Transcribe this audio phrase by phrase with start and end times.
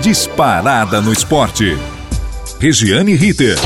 [0.00, 1.78] Disparada no esporte.
[2.58, 3.56] Regiane Ritter.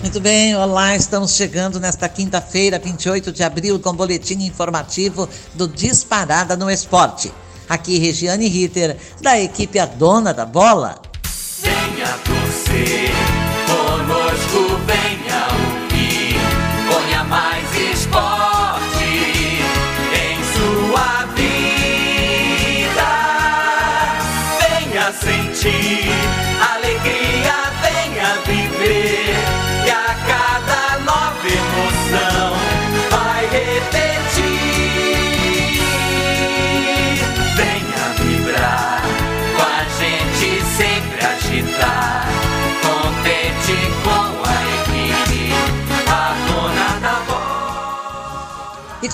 [0.00, 5.68] Muito bem, olá, estamos chegando nesta quinta-feira, 28 de abril, com o boletim informativo do
[5.68, 7.32] Disparada no Esporte.
[7.68, 11.02] Aqui, Regiane Ritter, da equipe A Dona da Bola.
[11.60, 13.10] Venha torcer,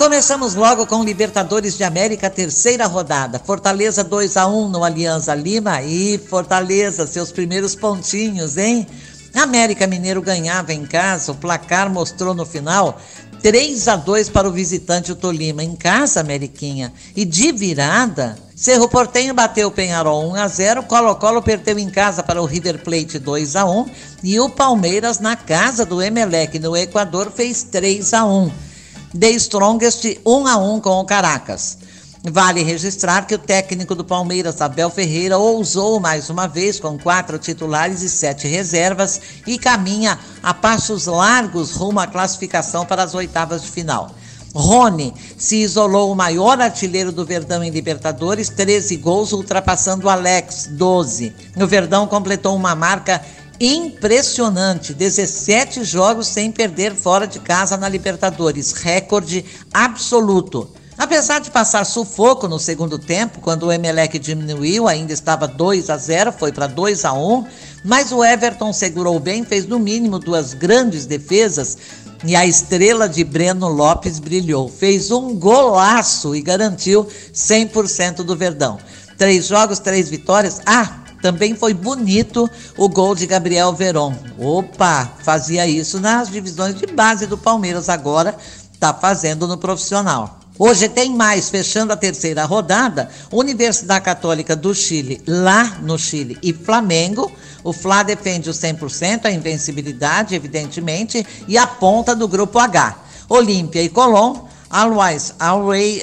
[0.03, 3.39] começamos logo com Libertadores de América, terceira rodada.
[3.39, 8.85] Fortaleza 2 a 1 no Alianza Lima e Fortaleza, seus primeiros pontinhos, hein?
[9.33, 12.99] América Mineiro ganhava em casa, o placar mostrou no final
[13.41, 16.91] 3 a 2 para o visitante o Tolima em casa, Ameriquinha.
[17.15, 22.21] E de virada, Cerro Portenho bateu o Penharol 1 a 0, Colo-Colo perdeu em casa
[22.21, 23.85] para o River Plate 2 a 1
[24.21, 28.72] e o Palmeiras na casa do Emelec no Equador fez 3 a 1.
[29.17, 31.77] The Strongest 1 a 1 com o Caracas.
[32.23, 37.37] Vale registrar que o técnico do Palmeiras, Abel Ferreira, ousou mais uma vez com quatro
[37.37, 43.61] titulares e sete reservas e caminha a passos largos rumo à classificação para as oitavas
[43.61, 44.09] de final.
[44.55, 51.35] Rony se isolou o maior artilheiro do Verdão em Libertadores, 13 gols, ultrapassando Alex, 12.
[51.55, 53.21] O Verdão completou uma marca
[53.59, 60.69] impressionante, 17 jogos sem perder fora de casa na Libertadores, recorde absoluto.
[60.97, 65.97] Apesar de passar sufoco no segundo tempo, quando o Emelec diminuiu, ainda estava 2 a
[65.97, 67.45] 0, foi para 2 a 1,
[67.83, 71.77] mas o Everton segurou bem, fez no mínimo duas grandes defesas
[72.23, 74.69] e a estrela de Breno Lopes brilhou.
[74.69, 78.77] Fez um golaço e garantiu 100% do Verdão.
[79.17, 80.61] Três jogos, três vitórias.
[80.65, 84.13] Ah, também foi bonito o gol de Gabriel Veron.
[84.37, 88.35] Opa, fazia isso nas divisões de base do Palmeiras, agora
[88.73, 90.41] está fazendo no profissional.
[90.59, 96.51] Hoje tem mais, fechando a terceira rodada, Universidade Católica do Chile, lá no Chile, e
[96.51, 97.31] Flamengo.
[97.63, 102.97] O Fla defende o 100%, a invencibilidade, evidentemente, e a ponta do grupo H.
[103.29, 106.01] Olímpia e Colón, Always, Always,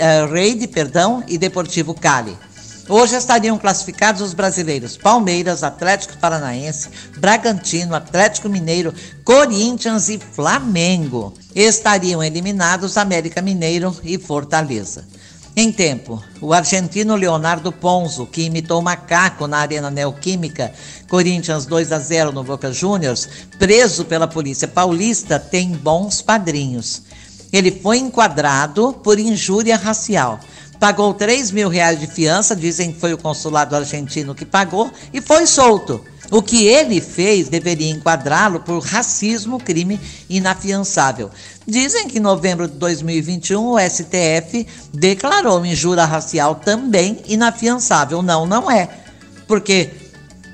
[0.64, 2.36] uh, perdão, e Deportivo Cali.
[2.92, 8.92] Hoje estariam classificados os brasileiros Palmeiras, Atlético Paranaense, Bragantino, Atlético Mineiro,
[9.22, 11.32] Corinthians e Flamengo.
[11.54, 15.06] Estariam eliminados América Mineiro e Fortaleza.
[15.54, 20.72] Em tempo, o argentino Leonardo Ponzo, que imitou macaco na Arena Neoquímica,
[21.08, 27.02] Corinthians 2 a 0 no Boca Juniors, preso pela polícia paulista, tem bons padrinhos.
[27.52, 30.40] Ele foi enquadrado por injúria racial
[30.80, 35.20] pagou 3 mil reais de fiança, dizem que foi o consulado argentino que pagou, e
[35.20, 36.02] foi solto.
[36.30, 41.28] O que ele fez deveria enquadrá-lo por racismo, crime inafiançável.
[41.66, 48.22] Dizem que em novembro de 2021 o STF declarou injúria racial também inafiançável.
[48.22, 48.88] Não, não é.
[49.46, 49.90] Porque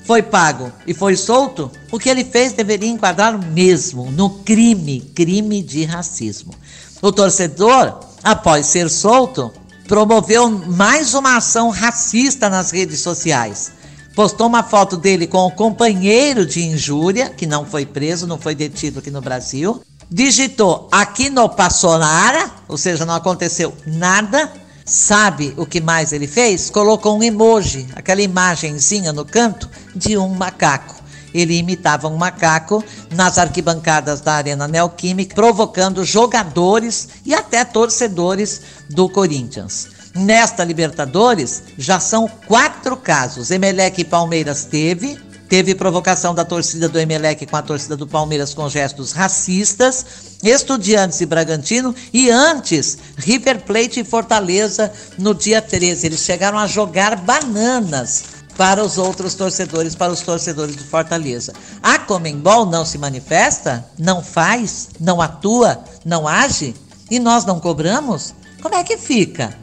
[0.04, 5.62] foi pago e foi solto, o que ele fez deveria enquadrá-lo mesmo no crime, crime
[5.62, 6.54] de racismo.
[7.03, 9.53] O torcedor, após ser solto,
[9.86, 13.72] promoveu mais uma ação racista nas redes sociais.
[14.14, 18.54] Postou uma foto dele com o companheiro de injúria, que não foi preso, não foi
[18.54, 19.82] detido aqui no Brasil.
[20.10, 24.50] Digitou aqui no Passonara, ou seja, não aconteceu nada.
[24.84, 26.70] Sabe o que mais ele fez?
[26.70, 30.96] Colocou um emoji, aquela imagenzinha no canto de um macaco.
[31.36, 32.82] Ele imitava um macaco
[33.14, 39.88] nas arquibancadas da Arena Neoquímica, provocando jogadores e até torcedores do Corinthians.
[40.14, 43.50] Nesta Libertadores, já são quatro casos.
[43.50, 48.54] Emelec e Palmeiras teve, teve provocação da torcida do Emelec com a torcida do Palmeiras
[48.54, 50.06] com gestos racistas,
[50.42, 56.06] Estudiantes e Bragantino e antes River Plate e Fortaleza no dia 13.
[56.06, 58.24] Eles chegaram a jogar bananas
[58.56, 61.53] para os outros torcedores, para os torcedores do Fortaleza.
[61.82, 66.74] A Comembol não se manifesta, não faz, não atua, não age
[67.10, 68.34] e nós não cobramos?
[68.62, 69.56] Como é que fica?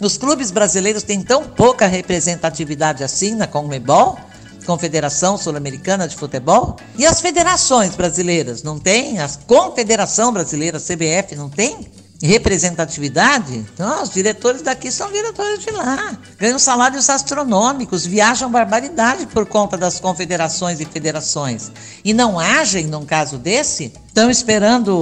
[0.00, 4.18] Os clubes brasileiros têm tão pouca representatividade assim na Comembol?
[4.66, 6.76] Confederação Sul-Americana de Futebol?
[6.96, 9.18] E as federações brasileiras, não tem?
[9.18, 11.86] A Confederação Brasileira, CBF, não tem?
[12.22, 13.64] Representatividade?
[13.74, 16.18] Então, os diretores daqui são diretores de lá.
[16.38, 21.72] Ganham salários astronômicos, viajam barbaridade por conta das confederações e federações.
[22.04, 23.92] E não agem num caso desse?
[24.06, 24.94] Estão esperando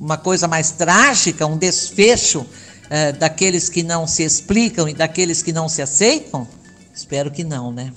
[0.00, 2.46] uma coisa mais trágica, um desfecho
[2.88, 6.46] é, daqueles que não se explicam e daqueles que não se aceitam?
[6.94, 7.92] Espero que não, né?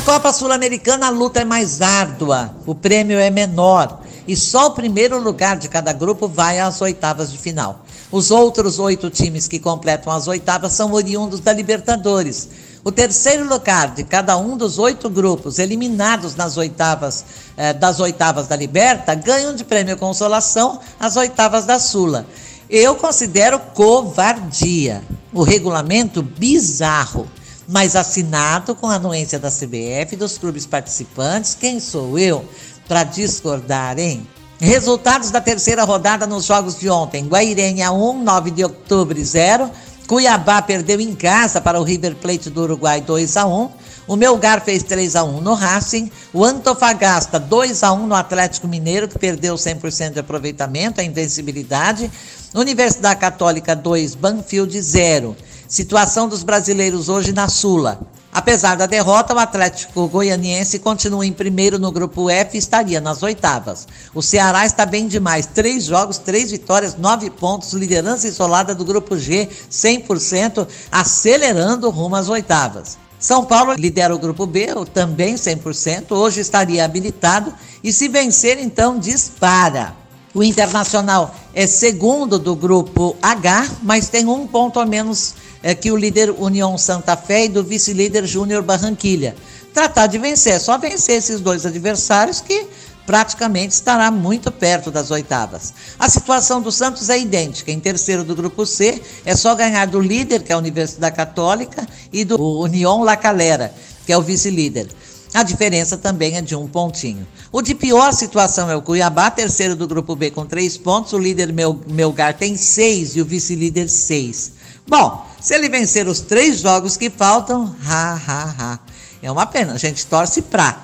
[0.00, 4.70] Na Copa Sul-Americana a luta é mais árdua, o prêmio é menor e só o
[4.70, 7.84] primeiro lugar de cada grupo vai às oitavas de final.
[8.10, 12.48] Os outros oito times que completam as oitavas são oriundos da Libertadores.
[12.82, 17.22] O terceiro lugar de cada um dos oito grupos eliminados nas oitavas
[17.54, 22.26] eh, das oitavas da Liberta ganham de prêmio consolação as oitavas da Sula.
[22.70, 25.02] Eu considero covardia.
[25.30, 27.28] O regulamento bizarro
[27.70, 31.56] mas assinado com a anuência da CBF e dos clubes participantes.
[31.58, 32.44] Quem sou eu
[32.88, 34.26] para discordar, hein?
[34.58, 39.70] Resultados da terceira rodada nos jogos de ontem: Guairenha 1, 9 de outubro 0.
[40.08, 43.70] Cuiabá perdeu em casa para o River Plate do Uruguai 2 a 1.
[44.08, 46.10] O Melgar fez 3 a 1 no Racing.
[46.32, 52.10] O Antofagasta 2 a 1 no Atlético Mineiro, que perdeu 100% de aproveitamento, a invencibilidade.
[52.52, 55.36] Universidade Católica 2, Banfield 0.
[55.70, 58.00] Situação dos brasileiros hoje na Sula.
[58.32, 63.22] Apesar da derrota, o Atlético Goianiense continua em primeiro no grupo F e estaria nas
[63.22, 63.86] oitavas.
[64.12, 65.46] O Ceará está bem demais.
[65.46, 72.28] Três jogos, três vitórias, nove pontos, liderança isolada do grupo G, 100%, acelerando rumo às
[72.28, 72.98] oitavas.
[73.16, 78.98] São Paulo lidera o grupo B, também 100%, hoje estaria habilitado e se vencer, então
[78.98, 79.94] dispara.
[80.32, 85.90] O Internacional é segundo do grupo H, mas tem um ponto a menos é que
[85.90, 89.34] o líder União Santa Fé e do vice-líder Júnior Barranquilha.
[89.72, 92.66] Tratar de vencer, é só vencer esses dois adversários que
[93.06, 95.74] praticamente estará muito perto das oitavas.
[95.98, 97.70] A situação do Santos é idêntica.
[97.70, 101.86] Em terceiro do grupo C, é só ganhar do líder, que é a Universidade Católica,
[102.12, 103.74] e do União La Calera,
[104.06, 104.88] que é o vice-líder.
[105.32, 107.26] A diferença também é de um pontinho.
[107.52, 111.12] O de pior situação é o Cuiabá, terceiro do grupo B com três pontos.
[111.12, 111.54] O líder
[111.86, 114.52] Melgar tem seis e o vice-líder seis.
[114.90, 118.78] Bom, se ele vencer os três jogos que faltam, ha, ha, ha.
[119.22, 120.82] É uma pena, a gente torce pra,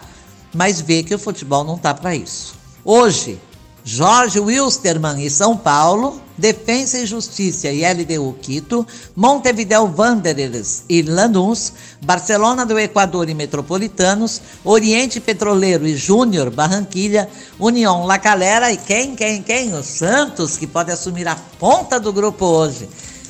[0.55, 2.55] mas vê que o futebol não tá para isso.
[2.85, 3.37] Hoje,
[3.83, 8.87] Jorge Wilstermann e São Paulo, Defensa e Justiça e LDU Quito,
[9.17, 18.07] Montevideo Wanderers e Lanús, Barcelona do Equador e Metropolitanos, Oriente Petroleiro e Júnior Barranquilha, União
[18.07, 19.75] La Calera e quem, quem, quem?
[19.75, 22.89] O Santos, que pode assumir a ponta do grupo hoje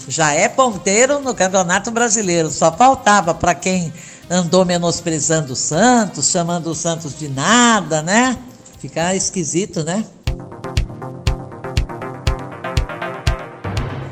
[0.08, 2.50] já é ponteiro no Campeonato Brasileiro.
[2.50, 3.92] Só faltava para quem
[4.30, 8.36] andou menosprezando o Santos, chamando o Santos de nada, né?
[8.78, 10.04] Ficar esquisito, né?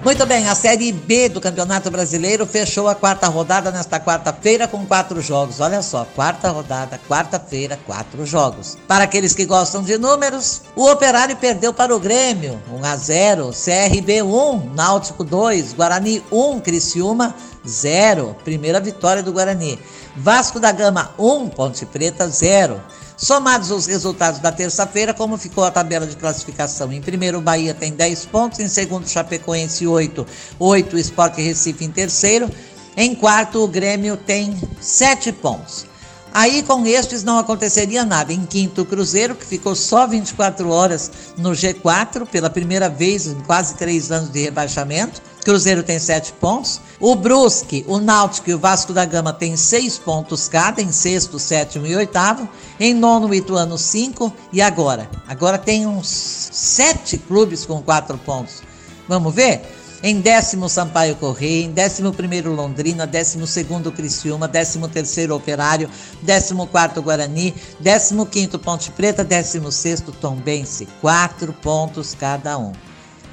[0.05, 4.85] Muito bem, a Série B do Campeonato Brasileiro fechou a quarta rodada nesta quarta-feira com
[4.85, 5.61] quatro jogos.
[5.61, 8.77] Olha só, quarta rodada, quarta-feira, quatro jogos.
[8.87, 13.51] Para aqueles que gostam de números, o Operário perdeu para o Grêmio, 1 a 0,
[13.53, 17.35] CRB 1, Náutico 2, Guarani 1, Criciúma
[17.67, 18.37] 0.
[18.45, 19.79] Primeira vitória do Guarani.
[20.15, 22.79] Vasco da Gama 1, Ponte Preta 0.
[23.17, 26.93] Somados os resultados da terça-feira, como ficou a tabela de classificação?
[26.93, 30.27] Em primeiro, Bahia tem 10 pontos, em segundo, Chapecoense 8,
[30.59, 32.51] 8, Esporte Recife em terceiro.
[32.97, 35.87] Em quarto, o Grêmio tem 7 pontos.
[36.33, 38.33] Aí com estes não aconteceria nada.
[38.33, 43.41] Em quinto, o Cruzeiro, que ficou só 24 horas no G4, pela primeira vez em
[43.43, 45.23] quase três anos de rebaixamento.
[45.45, 46.81] Cruzeiro tem sete pontos.
[46.99, 51.39] O Brusque, o Náutico e o Vasco da Gama têm seis pontos cada, em sexto,
[51.39, 52.49] sétimo e oitavo.
[52.81, 54.33] Em nono, o Ituano, cinco.
[54.53, 55.09] E agora?
[55.29, 58.63] Agora tem uns sete clubes com quatro pontos.
[59.07, 59.63] Vamos ver?
[60.03, 61.65] Em décimo, Sampaio Correia.
[61.65, 63.07] Em décimo primeiro, Londrina.
[63.07, 64.49] Décimo segundo, Criciúma.
[64.49, 65.91] Décimo terceiro, Operário.
[66.23, 67.55] Décimo quarto, Guarani.
[67.81, 69.23] Décimo quinto, Ponte Preta.
[69.23, 70.87] Décimo sexto, Tombense.
[71.01, 72.73] Quatro pontos cada um.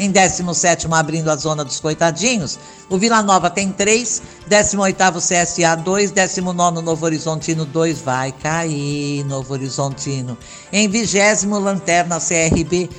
[0.01, 2.57] Em 17 abrindo a zona dos coitadinhos,
[2.89, 9.53] o Vila Nova tem 3, 18 CSA 2, 19 Novo Horizontino 2, vai cair Novo
[9.53, 10.35] Horizontino.
[10.73, 12.89] Em 20 Lanterna CRB,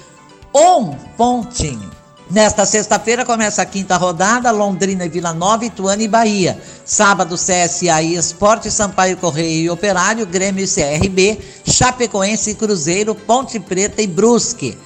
[0.54, 1.90] um pontinho.
[2.30, 6.56] Nesta sexta-feira começa a quinta rodada, Londrina e Vila Nova, Ituano e Bahia.
[6.84, 13.58] Sábado, CSA e Esporte, Sampaio Correia e Operário, Grêmio e CRB, Chapecoense e Cruzeiro, Ponte
[13.58, 14.78] Preta e Brusque.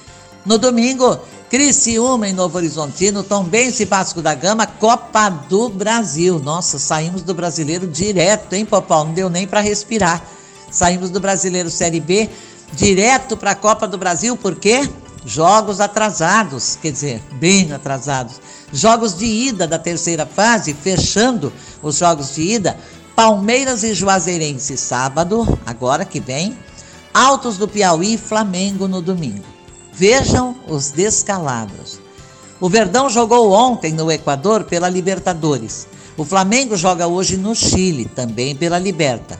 [0.43, 6.39] No domingo, Criciúma em Novo Horizontino, Tombense e Vasco da Gama, Copa do Brasil.
[6.39, 9.05] Nossa, saímos do brasileiro direto, hein, Popó?
[9.05, 10.21] Não deu nem para respirar.
[10.69, 12.29] Saímos do brasileiro Série B
[12.73, 14.89] direto para a Copa do Brasil, por quê?
[15.25, 18.41] Jogos atrasados, quer dizer, bem atrasados.
[18.73, 22.77] Jogos de ida da terceira fase, fechando os jogos de ida.
[23.15, 26.57] Palmeiras e Juazeirense sábado, agora que vem.
[27.13, 29.56] Altos do Piauí e Flamengo no domingo.
[29.97, 31.99] Vejam os descalabros.
[32.61, 35.87] O Verdão jogou ontem no Equador pela Libertadores.
[36.15, 39.39] O Flamengo joga hoje no Chile, também pela Liberta.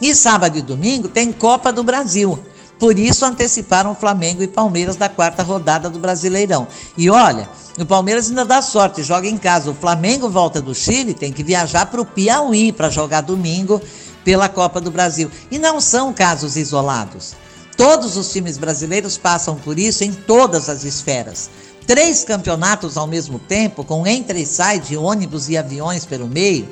[0.00, 2.38] E sábado e domingo tem Copa do Brasil.
[2.78, 6.66] Por isso anteciparam Flamengo e Palmeiras da quarta rodada do Brasileirão.
[6.96, 7.46] E olha,
[7.78, 9.70] o Palmeiras ainda dá sorte, joga em casa.
[9.70, 13.78] O Flamengo volta do Chile, tem que viajar para o Piauí para jogar domingo
[14.24, 15.30] pela Copa do Brasil.
[15.50, 17.34] E não são casos isolados.
[17.80, 21.48] Todos os times brasileiros passam por isso em todas as esferas.
[21.86, 26.68] Três campeonatos ao mesmo tempo, com entra e sai de ônibus e aviões pelo meio,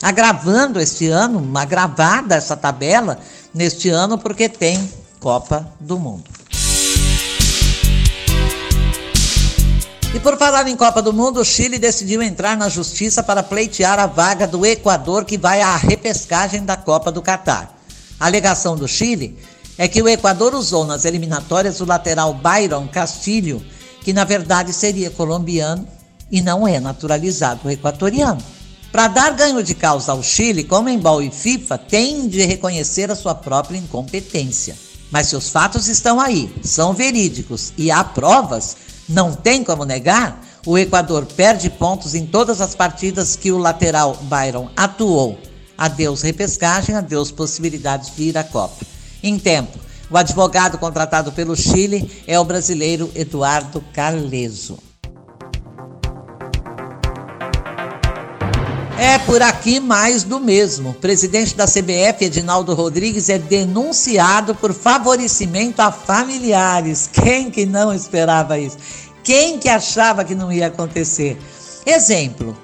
[0.00, 3.18] agravando este ano, agravada essa tabela
[3.52, 6.30] neste ano, porque tem Copa do Mundo.
[10.14, 13.98] E por falar em Copa do Mundo, o Chile decidiu entrar na justiça para pleitear
[13.98, 17.76] a vaga do Equador que vai à repescagem da Copa do Catar.
[18.20, 19.36] A alegação do Chile
[19.76, 23.64] é que o Equador usou nas eliminatórias o lateral Byron Castilho,
[24.02, 25.86] que na verdade seria colombiano
[26.30, 28.40] e não é naturalizado equatoriano.
[28.92, 33.34] Para dar ganho de causa ao Chile, Comembol e FIFA têm de reconhecer a sua
[33.34, 34.76] própria incompetência.
[35.10, 38.76] Mas se os fatos estão aí, são verídicos e há provas,
[39.08, 44.16] não tem como negar, o Equador perde pontos em todas as partidas que o lateral
[44.22, 45.38] Byron atuou.
[45.76, 48.93] Adeus repescagem, adeus possibilidades de ir à Copa.
[49.26, 49.78] Em tempo,
[50.10, 54.78] o advogado contratado pelo Chile é o brasileiro Eduardo Carleso.
[58.98, 60.90] É por aqui mais do mesmo.
[60.90, 67.08] O presidente da CBF, Edinaldo Rodrigues, é denunciado por favorecimento a familiares.
[67.10, 68.76] Quem que não esperava isso?
[69.22, 71.38] Quem que achava que não ia acontecer?
[71.86, 72.54] Exemplo,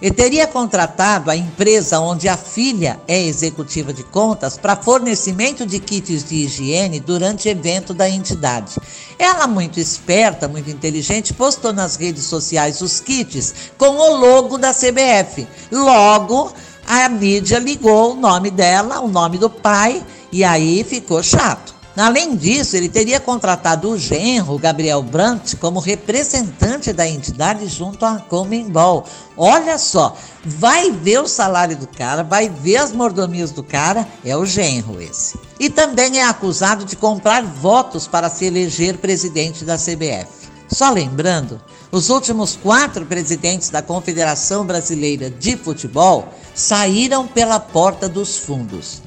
[0.00, 5.80] ele teria contratado a empresa onde a filha é executiva de contas para fornecimento de
[5.80, 8.76] kits de higiene durante evento da entidade.
[9.18, 14.74] Ela, muito esperta, muito inteligente, postou nas redes sociais os kits com o logo da
[14.74, 15.46] CBF.
[15.72, 16.52] Logo,
[16.86, 21.75] a mídia ligou o nome dela, o nome do pai, e aí ficou chato.
[21.96, 28.18] Além disso, ele teria contratado o genro, Gabriel Brandt, como representante da entidade junto à
[28.18, 29.06] Comembol.
[29.34, 34.36] Olha só, vai ver o salário do cara, vai ver as mordomias do cara, é
[34.36, 35.38] o genro esse.
[35.58, 40.50] E também é acusado de comprar votos para se eleger presidente da CBF.
[40.68, 41.58] Só lembrando,
[41.90, 49.00] os últimos quatro presidentes da Confederação Brasileira de Futebol saíram pela porta dos fundos.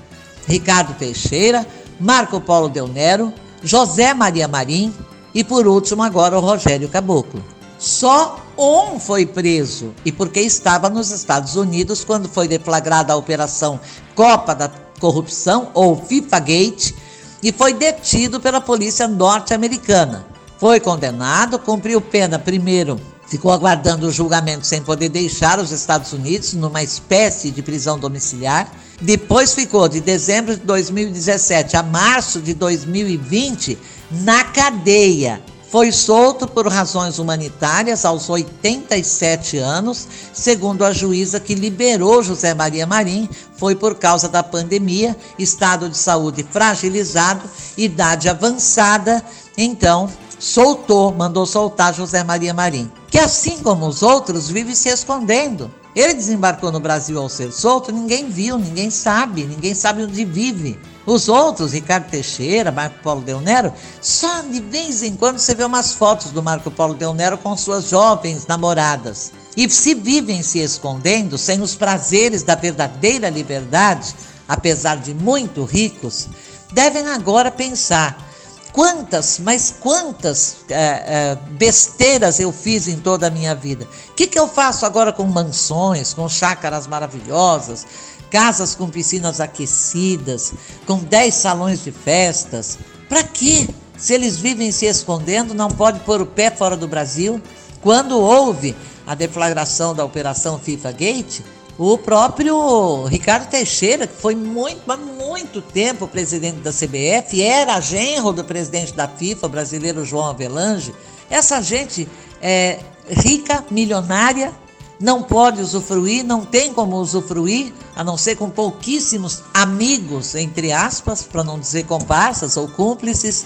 [0.48, 1.68] Ricardo Teixeira,
[2.00, 4.94] Marco Polo Del Nero, José Maria Marim
[5.34, 7.44] e por último agora o Rogério Caboclo.
[7.78, 13.80] Só um foi preso e porque estava nos Estados Unidos quando foi deflagrada a operação
[14.16, 16.94] Copa da Corrupção ou FIFA Gate
[17.42, 20.26] e foi detido pela polícia norte-americana.
[20.58, 23.00] Foi condenado, cumpriu pena primeiro
[23.30, 28.70] ficou aguardando o julgamento sem poder deixar os Estados Unidos numa espécie de prisão domiciliar.
[29.00, 33.78] Depois ficou de dezembro de 2017 a março de 2020
[34.12, 35.42] na cadeia.
[35.70, 42.88] Foi solto por razões humanitárias aos 87 anos, segundo a juíza que liberou José Maria
[42.88, 49.24] Marim, foi por causa da pandemia, estado de saúde fragilizado, idade avançada,
[49.56, 55.70] então soltou, mandou soltar José Maria Marim, que assim como os outros vive se escondendo.
[55.96, 60.80] Ele desembarcou no Brasil ao ser solto, ninguém viu, ninguém sabe, ninguém sabe onde vive.
[61.06, 65.66] Os outros, Ricardo Teixeira, Marco Polo Del Nero, só de vez em quando você vê
[65.66, 69.34] umas fotos do Marco Polo Del Nero com suas jovens namoradas.
[69.58, 74.14] E se vivem se escondendo sem os prazeres da verdadeira liberdade,
[74.48, 76.30] apesar de muito ricos,
[76.72, 78.29] devem agora pensar
[78.72, 83.88] Quantas, mas quantas é, é, besteiras eu fiz em toda a minha vida.
[84.10, 87.86] O que, que eu faço agora com mansões, com chácaras maravilhosas,
[88.30, 90.54] casas com piscinas aquecidas,
[90.86, 92.78] com 10 salões de festas?
[93.08, 93.68] Para quê?
[93.98, 97.42] Se eles vivem se escondendo, não pode pôr o pé fora do Brasil?
[97.82, 101.42] Quando houve a deflagração da Operação FIFA Gate,
[101.80, 104.82] o próprio Ricardo Teixeira, que foi muito,
[105.18, 110.94] muito tempo presidente da CBF, era genro do presidente da FIFA, brasileiro João Avelange.
[111.30, 112.06] Essa gente
[112.42, 114.52] é rica, milionária,
[115.00, 121.24] não pode usufruir, não tem como usufruir, a não ser com pouquíssimos amigos, entre aspas,
[121.24, 123.46] para não dizer comparsas ou cúmplices.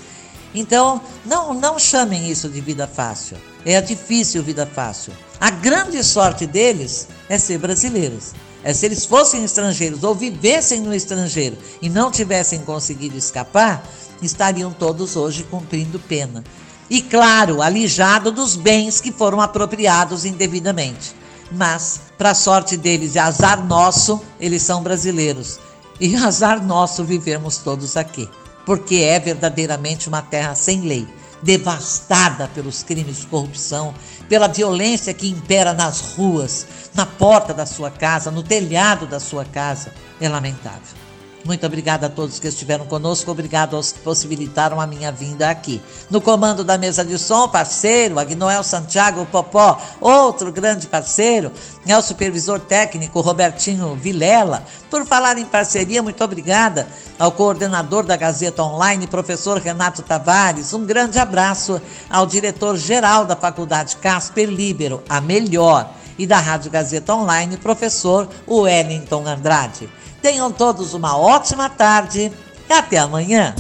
[0.54, 3.38] Então, não, não chamem isso de vida fácil.
[3.66, 5.14] É difícil vida fácil.
[5.40, 8.34] A grande sorte deles é ser brasileiros.
[8.64, 13.84] É se eles fossem estrangeiros ou vivessem no estrangeiro e não tivessem conseguido escapar,
[14.22, 16.44] estariam todos hoje cumprindo pena.
[16.90, 21.14] E claro, alijado dos bens que foram apropriados indevidamente.
[21.52, 25.60] Mas, para sorte deles e azar nosso, eles são brasileiros.
[26.00, 28.30] E azar nosso vivermos todos aqui.
[28.66, 31.08] Porque é verdadeiramente uma terra sem lei,
[31.42, 33.94] devastada pelos crimes de corrupção,
[34.30, 39.44] pela violência que impera nas ruas, na porta da sua casa, no telhado da sua
[39.44, 39.94] casa.
[40.22, 41.03] É lamentável.
[41.46, 45.82] Muito obrigada a todos que estiveram conosco, obrigado aos que possibilitaram a minha vinda aqui.
[46.10, 51.52] No comando da mesa de som, parceiro, Agnoel Santiago Popó, outro grande parceiro,
[51.86, 54.64] é o supervisor técnico Robertinho Vilela.
[54.90, 56.88] Por falar em parceria, muito obrigada
[57.20, 60.74] ao coordenador da Gazeta Online, professor Renato Tavares.
[60.74, 67.14] Um grande abraço ao diretor-geral da Faculdade Casper Libero, a melhor, e da Rádio Gazeta
[67.14, 69.90] Online, professor Wellington Andrade.
[70.24, 72.32] Tenham todos uma ótima tarde
[72.70, 73.54] e até amanhã.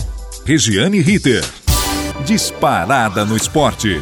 [0.45, 1.43] Regiane Ritter.
[2.25, 4.01] Disparada no esporte.